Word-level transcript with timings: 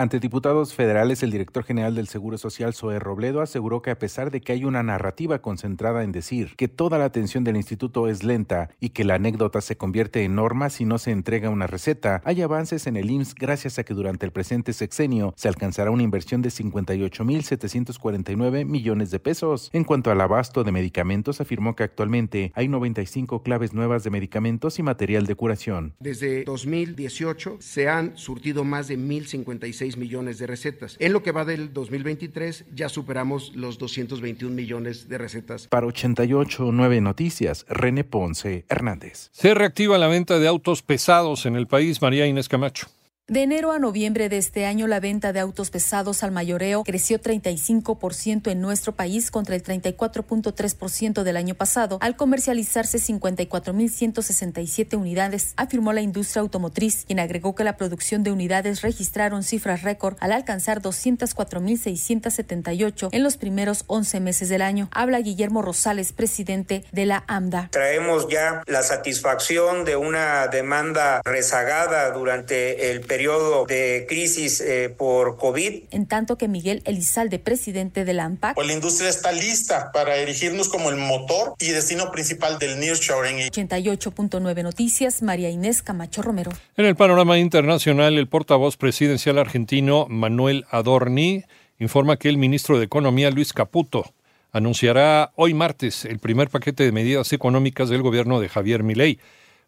Ante 0.00 0.18
diputados 0.18 0.72
federales, 0.72 1.22
el 1.22 1.30
director 1.30 1.62
general 1.62 1.94
del 1.94 2.08
Seguro 2.08 2.38
Social, 2.38 2.72
Zoe 2.72 2.98
Robledo, 2.98 3.42
aseguró 3.42 3.82
que 3.82 3.90
a 3.90 3.98
pesar 3.98 4.30
de 4.30 4.40
que 4.40 4.52
hay 4.52 4.64
una 4.64 4.82
narrativa 4.82 5.42
concentrada 5.42 6.04
en 6.04 6.10
decir 6.10 6.54
que 6.56 6.68
toda 6.68 6.96
la 6.96 7.04
atención 7.04 7.44
del 7.44 7.56
instituto 7.56 8.08
es 8.08 8.24
lenta 8.24 8.70
y 8.80 8.88
que 8.88 9.04
la 9.04 9.16
anécdota 9.16 9.60
se 9.60 9.76
convierte 9.76 10.24
en 10.24 10.36
norma 10.36 10.70
si 10.70 10.86
no 10.86 10.96
se 10.96 11.10
entrega 11.10 11.50
una 11.50 11.66
receta, 11.66 12.22
hay 12.24 12.40
avances 12.40 12.86
en 12.86 12.96
el 12.96 13.10
IMSS 13.10 13.34
gracias 13.34 13.78
a 13.78 13.84
que 13.84 13.92
durante 13.92 14.24
el 14.24 14.32
presente 14.32 14.72
sexenio 14.72 15.34
se 15.36 15.48
alcanzará 15.48 15.90
una 15.90 16.02
inversión 16.02 16.40
de 16.40 16.48
58.749 16.48 18.64
millones 18.64 19.10
de 19.10 19.18
pesos. 19.18 19.68
En 19.74 19.84
cuanto 19.84 20.10
al 20.10 20.22
abasto 20.22 20.64
de 20.64 20.72
medicamentos, 20.72 21.42
afirmó 21.42 21.76
que 21.76 21.82
actualmente 21.82 22.52
hay 22.54 22.68
95 22.68 23.42
claves 23.42 23.74
nuevas 23.74 24.02
de 24.02 24.08
medicamentos 24.08 24.78
y 24.78 24.82
material 24.82 25.26
de 25.26 25.34
curación. 25.34 25.94
Desde 26.00 26.44
2018 26.44 27.58
se 27.60 27.90
han 27.90 28.16
surtido 28.16 28.64
más 28.64 28.88
de 28.88 28.98
1.056 28.98 29.89
millones 29.96 30.38
de 30.38 30.46
recetas. 30.46 30.96
En 30.98 31.12
lo 31.12 31.22
que 31.22 31.32
va 31.32 31.44
del 31.44 31.72
2023 31.72 32.66
ya 32.74 32.88
superamos 32.88 33.54
los 33.54 33.78
221 33.78 34.54
millones 34.54 35.08
de 35.08 35.18
recetas. 35.18 35.68
Para 35.68 35.86
88.9 35.86 37.02
Noticias, 37.02 37.66
René 37.68 38.04
Ponce 38.04 38.64
Hernández. 38.68 39.30
Se 39.32 39.54
reactiva 39.54 39.98
la 39.98 40.08
venta 40.08 40.38
de 40.38 40.48
autos 40.48 40.82
pesados 40.82 41.46
en 41.46 41.56
el 41.56 41.66
país, 41.66 42.02
María 42.02 42.26
Inés 42.26 42.48
Camacho. 42.48 42.88
De 43.30 43.42
enero 43.44 43.70
a 43.70 43.78
noviembre 43.78 44.28
de 44.28 44.38
este 44.38 44.66
año, 44.66 44.88
la 44.88 44.98
venta 44.98 45.32
de 45.32 45.38
autos 45.38 45.70
pesados 45.70 46.24
al 46.24 46.32
mayoreo 46.32 46.82
creció 46.82 47.20
35% 47.20 48.50
en 48.50 48.60
nuestro 48.60 48.96
país 48.96 49.30
contra 49.30 49.54
el 49.54 49.62
34.3% 49.62 51.22
del 51.22 51.36
año 51.36 51.54
pasado, 51.54 51.98
al 52.00 52.16
comercializarse 52.16 52.98
54.167 52.98 54.96
unidades, 54.96 55.54
afirmó 55.56 55.92
la 55.92 56.00
industria 56.00 56.40
automotriz, 56.40 57.04
quien 57.06 57.20
agregó 57.20 57.54
que 57.54 57.62
la 57.62 57.76
producción 57.76 58.24
de 58.24 58.32
unidades 58.32 58.82
registraron 58.82 59.44
cifras 59.44 59.82
récord 59.82 60.16
al 60.18 60.32
alcanzar 60.32 60.82
204.678 60.82 63.10
en 63.12 63.22
los 63.22 63.36
primeros 63.36 63.84
11 63.86 64.18
meses 64.18 64.48
del 64.48 64.62
año. 64.62 64.88
Habla 64.90 65.20
Guillermo 65.20 65.62
Rosales, 65.62 66.12
presidente 66.12 66.84
de 66.90 67.06
la 67.06 67.22
AMDA. 67.28 67.68
Traemos 67.70 68.26
ya 68.28 68.64
la 68.66 68.82
satisfacción 68.82 69.84
de 69.84 69.94
una 69.94 70.48
demanda 70.48 71.22
rezagada 71.24 72.10
durante 72.10 72.90
el 72.90 73.02
periodo 73.02 73.19
periodo 73.20 73.66
de 73.66 74.06
crisis 74.08 74.62
eh, 74.62 74.88
por 74.96 75.36
COVID. 75.36 75.82
En 75.90 76.06
tanto 76.06 76.38
que 76.38 76.48
Miguel 76.48 76.80
Elizalde, 76.86 77.38
presidente 77.38 78.06
de 78.06 78.14
la 78.14 78.24
AMPAC. 78.24 78.54
Pues 78.54 78.66
la 78.66 78.72
industria 78.72 79.10
está 79.10 79.30
lista 79.30 79.92
para 79.92 80.16
erigirnos 80.16 80.70
como 80.70 80.88
el 80.88 80.96
motor 80.96 81.52
y 81.58 81.66
destino 81.66 82.10
principal 82.10 82.58
del 82.58 82.80
nearshoring. 82.80 83.50
88.9 83.50 84.62
Noticias, 84.62 85.20
María 85.20 85.50
Inés 85.50 85.82
Camacho 85.82 86.22
Romero. 86.22 86.50
En 86.78 86.86
el 86.86 86.96
panorama 86.96 87.36
internacional, 87.38 88.16
el 88.16 88.26
portavoz 88.26 88.78
presidencial 88.78 89.36
argentino 89.36 90.06
Manuel 90.08 90.64
Adorni 90.70 91.44
informa 91.78 92.16
que 92.16 92.30
el 92.30 92.38
ministro 92.38 92.78
de 92.78 92.86
Economía 92.86 93.30
Luis 93.30 93.52
Caputo 93.52 94.14
anunciará 94.50 95.32
hoy 95.36 95.52
martes 95.52 96.06
el 96.06 96.20
primer 96.20 96.48
paquete 96.48 96.84
de 96.84 96.92
medidas 96.92 97.34
económicas 97.34 97.90
del 97.90 98.00
gobierno 98.00 98.40
de 98.40 98.48
Javier 98.48 98.82
Milei. 98.82 99.18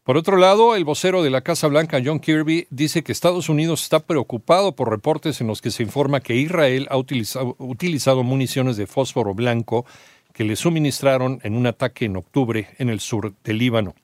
Por 0.04 0.16
otro 0.16 0.36
lado, 0.36 0.74
el 0.74 0.84
vocero 0.84 1.22
de 1.22 1.30
la 1.30 1.42
Casa 1.42 1.68
Blanca, 1.68 2.02
John 2.04 2.18
Kirby, 2.18 2.66
dice 2.70 3.04
que 3.04 3.12
Estados 3.12 3.48
Unidos 3.48 3.84
está 3.84 4.00
preocupado 4.00 4.74
por 4.74 4.90
reportes 4.90 5.40
en 5.40 5.46
los 5.46 5.62
que 5.62 5.70
se 5.70 5.84
informa 5.84 6.18
que 6.18 6.34
Israel 6.34 6.88
ha 6.90 6.96
utilizado, 6.96 8.24
municiones 8.24 8.76
de 8.76 8.88
fósforo 8.88 9.32
blanco 9.32 9.86
que 10.32 10.42
le 10.42 10.56
suministraron 10.56 11.38
en 11.44 11.54
un 11.54 11.68
ataque 11.68 12.06
en 12.06 12.16
octubre 12.16 12.66
en 12.78 12.88
el 12.88 12.98
sur 12.98 13.32
del 13.44 13.58
Líbano. 13.58 13.94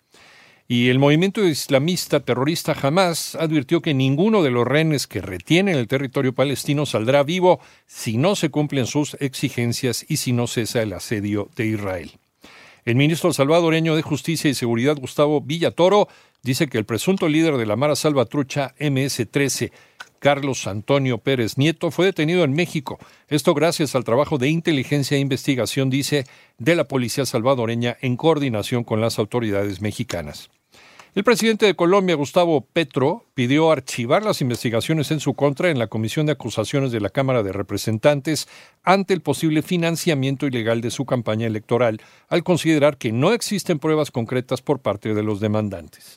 Y 0.68 0.88
el 0.88 1.00
movimiento 1.00 1.44
islamista 1.44 2.20
terrorista 2.20 2.76
Hamas 2.80 3.34
advirtió 3.34 3.82
que 3.82 3.92
ninguno 3.92 4.44
de 4.44 4.50
los 4.50 4.68
rehenes 4.68 5.08
que 5.08 5.20
retiene 5.20 5.72
el 5.72 5.88
territorio 5.88 6.32
palestino 6.32 6.86
saldrá 6.86 7.24
vivo 7.24 7.58
si 7.86 8.18
no 8.18 8.36
se 8.36 8.50
cumplen 8.50 8.86
sus 8.86 9.16
exigencias 9.18 10.06
y 10.08 10.18
si 10.18 10.32
no 10.32 10.46
cesa 10.46 10.80
el 10.80 10.92
asedio 10.92 11.48
de 11.56 11.66
Israel. 11.66 12.12
El 12.84 12.96
ministro 12.96 13.32
salvadoreño 13.32 13.96
de 13.96 14.02
Justicia 14.02 14.50
y 14.50 14.54
Seguridad, 14.54 14.96
Gustavo 14.96 15.40
Villatoro, 15.40 16.08
dice 16.42 16.68
que 16.68 16.78
el 16.78 16.84
presunto 16.84 17.28
líder 17.28 17.56
de 17.56 17.66
la 17.66 17.76
Mara 17.76 17.96
Salvatrucha 17.96 18.74
MS-13, 18.78 19.72
Carlos 20.18 20.66
Antonio 20.66 21.18
Pérez 21.18 21.58
Nieto, 21.58 21.90
fue 21.90 22.06
detenido 22.06 22.44
en 22.44 22.52
México. 22.52 22.98
Esto 23.28 23.54
gracias 23.54 23.94
al 23.94 24.04
trabajo 24.04 24.38
de 24.38 24.48
inteligencia 24.48 25.16
e 25.16 25.20
investigación, 25.20 25.90
dice, 25.90 26.26
de 26.58 26.74
la 26.74 26.84
policía 26.84 27.26
salvadoreña 27.26 27.96
en 28.00 28.16
coordinación 28.16 28.84
con 28.84 29.00
las 29.00 29.18
autoridades 29.18 29.80
mexicanas. 29.80 30.50
El 31.18 31.24
presidente 31.24 31.66
de 31.66 31.74
Colombia, 31.74 32.14
Gustavo 32.14 32.60
Petro, 32.60 33.24
pidió 33.34 33.72
archivar 33.72 34.22
las 34.22 34.40
investigaciones 34.40 35.10
en 35.10 35.18
su 35.18 35.34
contra 35.34 35.68
en 35.68 35.80
la 35.80 35.88
Comisión 35.88 36.26
de 36.26 36.32
Acusaciones 36.32 36.92
de 36.92 37.00
la 37.00 37.10
Cámara 37.10 37.42
de 37.42 37.50
Representantes 37.50 38.46
ante 38.84 39.14
el 39.14 39.20
posible 39.20 39.62
financiamiento 39.62 40.46
ilegal 40.46 40.80
de 40.80 40.92
su 40.92 41.06
campaña 41.06 41.48
electoral, 41.48 42.00
al 42.28 42.44
considerar 42.44 42.98
que 42.98 43.10
no 43.10 43.32
existen 43.32 43.80
pruebas 43.80 44.12
concretas 44.12 44.62
por 44.62 44.78
parte 44.78 45.12
de 45.12 45.24
los 45.24 45.40
demandantes. 45.40 46.16